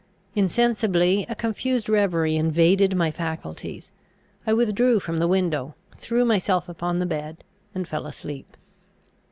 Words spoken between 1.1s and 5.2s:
a confused reverie invaded my faculties; I withdrew from